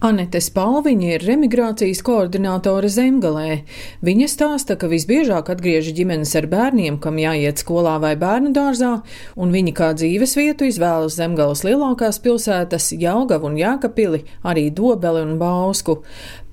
Anete 0.00 0.40
Spalviņa 0.40 1.08
ir 1.12 1.24
remigrācijas 1.28 1.98
koordinātore 2.00 2.88
Zemgalē. 2.88 3.58
Viņa 4.00 4.28
stāsta, 4.32 4.78
ka 4.80 4.88
visbiežāk 4.88 5.50
atgriežas 5.52 5.92
ģimenes 5.98 6.32
ar 6.40 6.48
bērniem, 6.48 6.96
kam 7.04 7.20
jāiet 7.20 7.60
skolā 7.60 7.98
vai 8.00 8.14
bērnu 8.16 8.54
dārzā, 8.56 8.94
un 9.36 9.52
viņi 9.52 9.76
kā 9.76 9.90
dzīves 10.00 10.32
vietu 10.40 10.70
izvēlas 10.70 11.20
Zemgales 11.20 11.66
lielākās 11.68 12.22
pilsētas 12.24 12.94
Jaugavu 12.96 13.52
un 13.52 13.60
Jākapili, 13.60 14.24
arī 14.40 14.70
Dobeli 14.72 15.26
un 15.26 15.36
Bausku. 15.36 16.00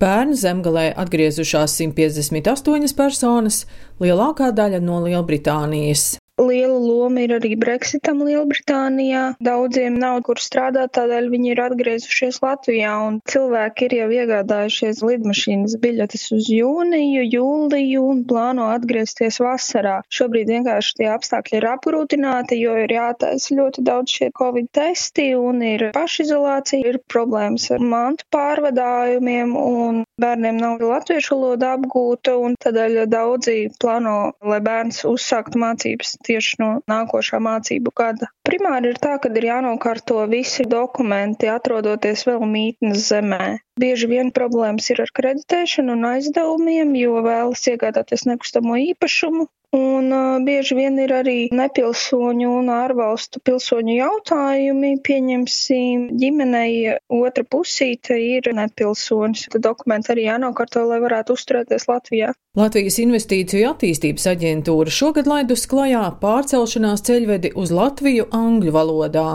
Pērn 0.04 0.36
Zemgalē 0.36 0.89
atgriezušās 1.00 1.79
158 1.79 3.00
personas, 3.00 3.64
lielākā 4.04 4.52
daļa 4.59 4.84
no 4.84 5.00
Lielbritānijas. 5.07 6.18
Liela 6.38 6.77
loma 6.77 7.23
ir 7.25 7.31
arī 7.33 7.55
Brexitam 7.57 8.19
Lielbritānijā. 8.21 9.23
Daudziem 9.41 9.95
nav 9.97 10.19
kur 10.27 10.37
strādāt, 10.37 10.91
tādēļ 10.97 11.29
viņi 11.33 11.49
ir 11.54 11.61
atgriezušies 11.63 12.37
Latvijā, 12.43 12.93
cilvēki 13.31 13.87
ir 13.87 13.95
jau 13.97 14.09
iegādājušies 14.19 15.01
lidmašīnas 15.01 15.73
biļetes 15.82 16.27
uz 16.37 16.50
jūniju, 16.54 17.23
jūliju 17.33 18.04
un 18.11 18.21
plāno 18.29 18.68
atgriezties 18.75 19.39
vasarā. 19.41 19.96
Šobrīd 20.13 20.51
vienkārši 20.54 21.00
tie 21.01 21.07
apstākļi 21.15 21.57
ir 21.57 21.68
apgrūtināti, 21.71 22.61
jo 22.61 22.77
ir 22.83 22.93
jātaisa 22.93 23.57
ļoti 23.57 23.85
daudz 23.89 24.19
šie 24.19 24.29
covid 24.38 24.69
testi 24.77 25.32
un 25.39 25.65
ir 25.65 25.88
pašizolācija, 25.97 26.85
ir 26.85 27.01
problēmas 27.10 27.71
ar 27.74 27.82
mantu 27.82 28.29
pārvadājumiem 28.38 29.57
un 29.57 30.04
bērniem 30.21 30.61
nav 30.61 30.85
latviešu 30.85 31.33
valoda 31.33 31.74
apgūta, 31.79 32.38
un 32.38 32.53
tādēļ 32.61 33.03
daudzi 33.09 33.58
plāno, 33.81 34.17
lai 34.45 34.61
bērns 34.61 35.02
uzsāktu 35.09 35.66
mācības 35.66 36.17
tieši 36.27 36.59
no 36.63 36.69
nākošā 36.91 37.39
mācību 37.44 37.94
gada. 38.02 38.31
Primāri 38.47 38.94
ir 38.94 38.99
tā, 39.03 39.16
ka 39.23 39.31
ir 39.31 39.49
jānokārto 39.49 40.19
visi 40.31 40.67
dokumenti, 40.69 41.49
atrodoties 41.52 42.27
vēl 42.30 42.45
mītnes 42.55 43.08
zemē. 43.11 43.58
Bieži 43.77 44.09
vien 44.09 44.31
problēmas 44.33 44.89
ir 44.94 45.03
ar 45.03 45.11
kreditēšanu 45.19 45.97
un 45.97 46.09
aizdevumiem, 46.13 46.95
jo 46.97 47.22
vēlas 47.25 47.67
iegādāties 47.73 48.25
nekustamo 48.29 48.79
īpašumu, 48.88 49.47
Un 49.75 50.11
uh, 50.15 50.39
bieži 50.47 50.77
vien 50.77 50.95
ir 51.03 51.11
arī 51.11 51.49
nepilsoņu 51.52 52.52
un 52.61 52.69
ārvalstu 52.71 53.41
pilsoņu 53.43 53.97
jautājumi. 53.97 54.93
Pieņemsim, 55.03 56.05
ģimenei 56.21 56.95
otra 57.11 57.43
pusīte 57.43 58.15
ir 58.15 58.47
nepilsonis. 58.55 59.49
Tad 59.52 59.65
dokumenti 59.67 60.13
arī 60.15 60.30
jānokārto, 60.30 60.85
lai 60.87 61.02
varētu 61.03 61.35
uzturēties 61.35 61.89
Latvijā. 61.91 62.31
Latvijas 62.57 62.95
Investīciju 63.03 63.67
attīstības 63.69 64.23
aģentūra 64.31 64.89
šogad 64.89 65.27
laidus 65.30 65.67
klajā 65.69 66.05
pārcelšanās 66.23 67.03
ceļvedi 67.05 67.52
uz 67.59 67.75
Latviju 67.75 68.30
angļu 68.33 68.71
valodā. 68.73 69.27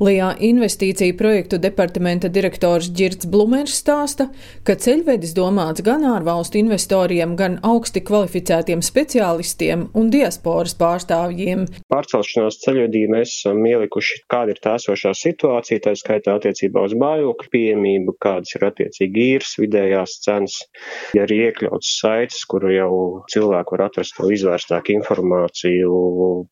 Lijā 0.00 0.32
investīciju 0.48 1.18
projektu 1.20 1.60
departamenta 1.62 2.32
direktors 2.32 2.88
Girts 2.96 3.28
Blumers 3.28 3.75
stāsta, 3.76 4.28
ka 4.66 4.76
ceļvedis 4.80 5.34
domāts 5.36 5.84
gan 5.86 6.04
ārvalstu 6.08 6.60
investoriem, 6.60 7.34
gan 7.38 7.58
augsti 7.66 8.02
kvalificētiem 8.06 8.82
speciālistiem 8.84 9.86
un 9.98 10.10
diasporas 10.12 10.76
pārstāvjiem. 10.80 11.66
Pārcelšanās 11.92 12.60
ceļvedī 12.64 13.06
mēs 13.12 13.34
esam 13.38 13.62
ielikuši, 13.68 14.22
kāda 14.32 14.54
ir 14.54 14.62
tā 14.64 14.76
esošā 14.80 15.12
situācija, 15.16 15.84
tā 15.86 15.94
skaitā 15.98 16.36
attiecībā 16.40 16.84
uz 16.88 16.96
mājokļu 16.98 17.52
pieejamību, 17.52 18.16
kādas 18.22 18.56
ir 18.58 18.66
attiecīgi 18.70 19.26
īres 19.36 19.56
vidējās 19.60 20.18
cenas, 20.26 20.58
ja 21.16 21.26
arī 21.26 21.42
iekļauts 21.48 21.92
saites, 22.00 22.44
kur 22.50 22.68
jau 22.72 22.92
cilvēki 23.32 23.76
var 23.76 23.86
atrast 23.88 24.16
to 24.18 24.30
izvērstāku 24.34 24.96
informāciju 24.96 25.92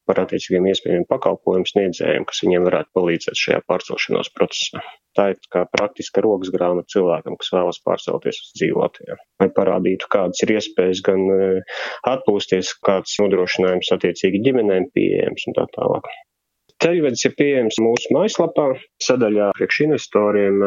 par 0.08 0.24
attiecīgiem 0.24 0.70
iespējamiem 0.72 1.08
pakalpojumu 1.10 1.70
sniedzējiem, 1.70 2.28
kas 2.28 2.44
viņiem 2.46 2.68
varētu 2.68 2.94
palīdzēt 2.98 3.42
šajā 3.46 3.64
pārcelšanās 3.68 4.32
procesā. 4.36 4.84
Tā 5.14 5.28
ir 5.32 5.38
kā 5.54 5.62
praktiska 5.70 6.24
rokas 6.24 6.50
grāmata 6.54 6.90
cilvēkam, 6.96 7.36
kas 7.38 7.52
vēlas 7.54 7.80
pārcelties 7.86 8.40
uz 8.42 8.52
dzīvu 8.58 8.82
Latvijā. 8.82 9.16
Lai 9.42 9.48
parādītu, 9.54 10.10
kādas 10.10 10.42
ir 10.42 10.56
iespējas 10.56 11.02
gan 11.06 11.22
eh, 11.34 11.80
atpūsties, 12.10 12.74
kāds 12.86 13.14
nodrošinājums 13.22 13.92
attiecīgi 13.94 14.42
ģimenēm 14.48 14.90
pieejams 14.96 15.46
un 15.50 15.58
tā 15.60 15.68
tālāk. 15.76 16.10
Ceļvedis 16.82 17.22
ir 17.28 17.36
pieejams 17.38 17.78
mūsu 17.80 18.10
mājaslapā, 18.16 18.66
sadaļā 19.04 19.52
priekš 19.54 19.80
investoriem 19.86 20.58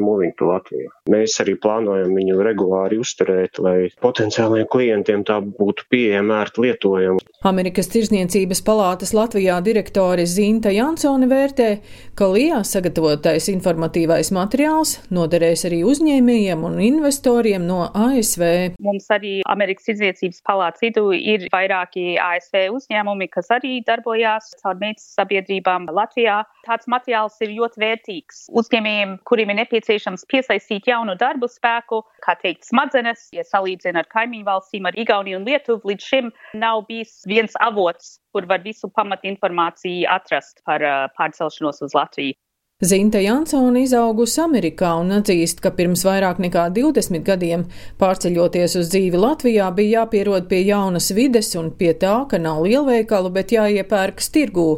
Moving 0.00 0.34
to 0.38 0.50
Latviju. 0.50 0.90
Mēs 1.10 1.38
arī 1.42 1.56
plānojam 1.60 2.12
viņu 2.16 2.42
regulāri 2.44 2.98
uzturēt, 3.00 3.60
lai 3.64 3.88
potenciālajiem 4.04 4.68
klientiem 4.70 5.24
tā 5.26 5.40
būtu 5.44 5.88
pieejama 5.92 6.42
ērti 6.44 6.64
lietojama. 6.66 7.22
Amerikas 7.44 7.90
Tirzniecības 7.92 8.62
palātas 8.64 9.14
Latvijā 9.16 9.56
direktore 9.64 10.24
Zinta 10.28 10.72
Jansone 10.74 11.28
vērtē, 11.30 11.70
ka 12.18 12.28
Lijā 12.32 12.62
sagatavotais 12.66 13.48
informatīvais 13.52 14.32
materiāls 14.36 14.96
noderēs 15.14 15.66
arī 15.68 15.82
uzņēmējiem 15.88 16.64
un 16.68 16.78
investoriem 16.84 17.66
no 17.68 17.82
ASV. 17.88 18.76
Mums 18.84 19.10
arī 19.14 19.38
Amerikas 19.48 19.88
Tirzniecības 19.90 20.44
palātas 20.46 20.84
vidū 20.84 21.10
ir 21.16 21.48
vairāki 21.52 22.14
ASV 22.20 22.68
uzņēmumi, 22.76 23.28
kas 23.32 23.52
arī 23.54 23.78
darbojās 23.86 24.54
caur 24.62 24.80
meitas 24.80 25.10
sabiedrību 25.16 25.54
valdībām 25.54 25.88
Latvijā. 25.92 26.44
Tāds 26.64 26.86
materiāls 26.88 27.36
ir 27.40 27.54
ļoti 27.54 27.80
vērtīgs 27.84 28.44
uzņēmējiem, 28.60 29.16
kuriem 29.28 29.52
ir 29.52 29.60
nepieciešams 29.62 30.26
piesaistīt 30.30 30.88
jaunu 30.90 31.16
darbu 31.20 31.48
spēku, 31.50 32.02
kā 32.24 32.36
teikt, 32.40 32.66
smadzenes, 32.68 33.28
ja 33.36 33.44
salīdzina 33.46 34.02
ar 34.02 34.10
kaimiņu 34.12 34.48
valstīm, 34.48 34.88
ar 34.88 34.98
Igauniju 35.00 35.40
un 35.40 35.48
Lietuvu. 35.48 35.92
Līdz 35.92 36.10
šim 36.10 36.32
nav 36.60 36.86
bijis 36.88 37.20
viens 37.30 37.56
avots, 37.64 38.18
kur 38.34 38.48
var 38.50 38.64
visu 38.64 38.90
pamatinformāciju 38.96 40.08
atrast 40.10 40.64
par 40.68 40.84
pārcelšanos 41.18 41.84
uz 41.86 41.96
Latviju. 41.96 42.38
Zinta 42.84 43.20
Jansona 43.22 43.80
izaugusi 43.80 44.42
Amerikā 44.42 44.90
un 45.00 45.14
atzīst, 45.16 45.62
ka 45.64 45.70
pirms 45.72 46.02
vairāk 46.04 46.40
nekā 46.42 46.66
20 46.76 47.22
gadiem 47.24 47.62
pārceļoties 48.02 48.76
uz 48.80 48.90
dzīvi 48.92 49.22
Latvijā 49.22 49.70
bija 49.78 50.02
jāpierod 50.02 50.50
pie 50.50 50.60
jaunas 50.66 51.08
vides 51.16 51.54
un 51.56 51.70
pie 51.78 51.94
tā, 52.04 52.18
ka 52.28 52.42
nav 52.42 52.60
lielveikalu, 52.66 53.32
bet 53.38 53.56
jāiepērkas 53.56 54.28
tirgū. 54.36 54.68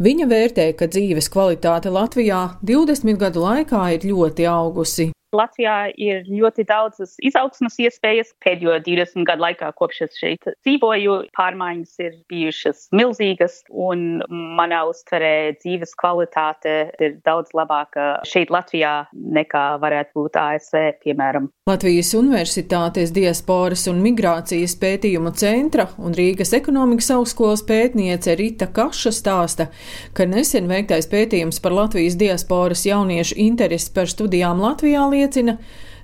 Viņa 0.00 0.32
vērtē, 0.32 0.70
ka 0.78 0.88
dzīves 0.88 1.28
kvalitāte 1.34 1.92
Latvijā 1.92 2.42
20 2.64 3.20
gadu 3.20 3.44
laikā 3.44 3.86
ir 3.98 4.12
ļoti 4.14 4.48
augusi. 4.48 5.12
Latvijā 5.36 5.92
ir 5.94 6.24
ļoti 6.26 6.64
daudzas 6.66 7.14
izaugsmas 7.22 7.76
iespējas. 7.78 8.32
Pēdējo 8.42 8.80
20 8.82 9.26
gadu 9.28 9.44
laikā, 9.44 9.70
kopš 9.78 10.02
es 10.08 10.18
šeit 10.18 10.48
dzīvoju, 10.64 11.16
pārmaiņas 11.36 11.92
ir 12.02 12.16
bijušas 12.30 12.88
milzīgas, 12.96 13.60
un 13.70 14.24
manā 14.58 14.82
uztverē 14.90 15.54
dzīves 15.60 15.94
kvalitāte 16.00 16.74
ir 16.98 17.18
daudz 17.26 17.54
labāka 17.54 18.08
šeit 18.26 18.50
Latvijā 18.50 18.94
nekā 19.14 19.64
varētu 19.82 20.18
būt 20.18 20.38
ASV, 20.40 20.82
piemēram. 21.04 21.46
Latvijas 21.70 22.10
Universitātes 22.18 23.14
diasporas 23.14 23.86
un 23.90 24.02
migrācijas 24.02 24.74
pētījumu 24.80 25.30
centra 25.38 25.86
un 26.02 26.16
Rīgas 26.16 26.50
ekonomikas 26.58 27.12
augstskolas 27.14 27.62
pētniece 27.68 28.34
Rita 28.40 28.66
Kaša 28.74 29.14
stāsta, 29.14 29.68
ka 30.16 30.26
nesen 30.26 30.66
veiktais 30.70 31.06
pētījums 31.10 31.62
par 31.62 31.76
Latvijas 31.76 32.18
diasporas 32.18 32.82
jauniešu 32.88 33.38
interesi 33.38 33.94
par 33.94 34.10
studijām 34.10 34.58
Latvijā 34.64 35.06
liecina, 35.20 35.58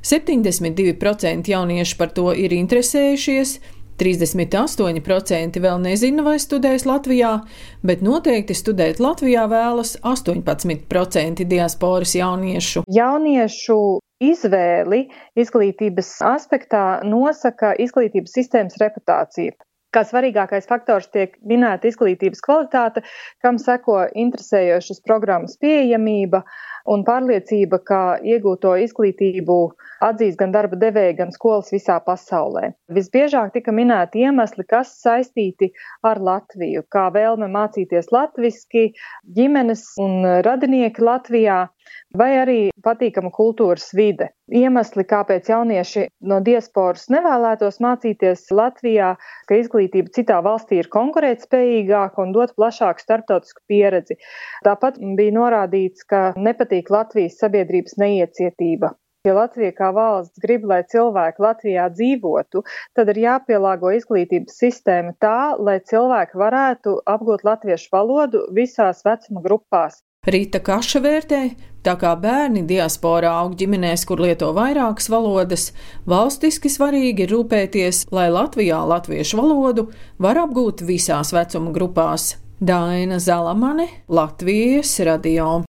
72% 0.07 1.51
jauniešu 1.51 1.99
par 1.99 2.13
to 2.15 2.31
ir 2.37 2.55
interesējušies, 2.55 3.57
38% 3.97 5.61
vēl 5.65 5.79
nezina, 5.81 6.25
vai 6.27 6.37
studēs 6.41 6.85
Latvijā, 6.89 7.33
bet 7.87 8.03
noteikti 8.05 8.57
studēt 8.57 9.01
Latvijā 9.01 9.47
vēlas 9.49 9.97
18% 10.05 11.47
diasporas 11.49 12.13
jauniešu. 12.19 12.85
Jauniešu 12.93 13.79
izvēli 14.23 15.07
izglītības 15.37 16.13
aspektā 16.25 16.85
nosaka 17.05 17.75
izglītības 17.81 18.37
sistēmas 18.37 18.77
reputācija. 18.81 19.57
Kā 19.95 20.03
svarīgākais 20.05 20.67
faktors 20.69 21.09
tiek 21.09 21.39
minēta 21.49 21.89
izglītības 21.89 22.43
kvalitāte, 22.45 23.01
kam 23.41 23.57
seko 23.57 24.03
interesējošas 24.13 25.01
programmas 25.07 25.57
pieejamība, 25.63 26.43
un 26.93 27.03
pārliecība, 27.07 27.81
ka 27.87 28.01
iegūto 28.23 28.75
izglītību 28.85 29.59
atzīst 30.07 30.39
gan 30.41 30.53
darba 30.55 30.79
devēji, 30.81 31.17
gan 31.21 31.33
skolas 31.35 31.73
visā 31.75 31.99
pasaulē. 32.07 32.73
Visbiežāk 32.93 33.55
tika 33.57 33.75
minēti 33.75 34.25
iemesli, 34.27 34.67
kas 34.69 34.93
saistīti 35.03 35.73
ar 36.07 36.21
Latviju, 36.23 36.85
kā 36.93 37.09
vēlme 37.15 37.49
mācīties 37.53 38.13
latviski, 38.15 38.91
ģimenes 39.39 39.87
un 40.03 40.27
radinieki 40.47 41.05
Latvijā, 41.05 41.67
vai 42.17 42.31
arī 42.41 42.59
patīkama 42.87 43.31
kultūras 43.35 43.89
vide. 43.97 44.31
Iemesli, 44.53 45.05
kāpēc 45.09 45.51
jaunieši 45.51 46.07
no 46.31 46.41
diasporas 46.45 47.09
nevēlētos 47.13 47.81
mācīties 47.83 48.47
Latvijā, 48.55 49.15
ka 49.49 49.61
izglītība 49.61 50.13
citā 50.17 50.43
valstī 50.47 50.81
ir 50.83 50.91
konkurētspējīgāka 50.93 52.23
un 52.23 52.37
dot 52.37 52.55
plašāku 52.59 53.03
starptautisku 53.03 53.65
pieredzi. 53.71 54.19
Tāpat 54.67 55.01
bija 55.19 55.39
norādīts, 55.41 56.07
ka 56.07 56.29
nepatīk 56.37 56.93
Latvijas 56.95 57.41
sabiedrības 57.43 57.99
neiecietība. 58.03 58.95
Ja 59.27 59.33
Latvija 59.35 59.73
kā 59.75 59.89
valsts 59.91 60.39
grib, 60.39 60.65
lai 60.71 60.85
cilvēki 60.87 61.43
Latvijā 61.43 61.89
dzīvotu, 61.91 62.63
tad 62.95 63.09
ir 63.11 63.19
jāpielāgo 63.25 63.91
izglītības 63.97 64.61
sistēma 64.63 65.17
tā, 65.25 65.57
lai 65.59 65.81
cilvēki 65.91 66.39
varētu 66.39 66.93
apgūt 67.15 67.43
latviešu 67.49 67.91
valodu 67.97 68.45
visās 68.55 69.03
vecuma 69.09 69.43
grupās. 69.49 69.99
Rīta 70.27 70.59
Kaša 70.65 71.01
vērtē, 71.05 71.43
Tā 71.87 71.93
kā 72.01 72.17
bērni 72.19 72.65
diasporā 72.67 73.31
aug 73.45 73.53
ģimenēs, 73.61 74.03
kur 74.09 74.19
lieto 74.25 74.49
vairākas 74.57 75.07
valodas, 75.13 75.69
valstiski 76.11 76.73
svarīgi 76.73 77.23
ir 77.23 77.31
rūpēties, 77.31 78.09
lai 78.11 78.27
Latvijā 78.35 78.81
latviešu 78.91 79.39
valodu 79.39 79.87
var 80.19 80.43
apgūt 80.43 80.83
visās 80.89 81.31
vecuma 81.37 81.71
grupās. 81.77 82.33
Daina 82.59 83.21
Zalamane, 83.23 83.87
Latvijas 84.11 84.99
radio. 85.07 85.66